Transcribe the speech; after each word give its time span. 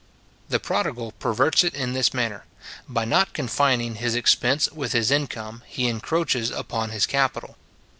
The 0.49 0.59
prodigal 0.59 1.11
perverts 1.19 1.63
it 1.63 1.75
in 1.75 1.93
this 1.93 2.11
manner: 2.11 2.45
By 2.89 3.05
not 3.05 3.33
confining 3.33 3.97
his 3.97 4.15
expense 4.15 4.67
within 4.71 4.97
his 4.97 5.11
income, 5.11 5.61
he 5.67 5.87
encroaches 5.87 6.49
upon 6.49 6.89
his 6.89 7.05
capital. 7.05 7.55